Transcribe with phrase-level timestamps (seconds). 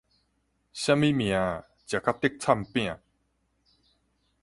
[0.03, 0.19] 啥物命，食甲竹
[2.39, 2.97] 塹餅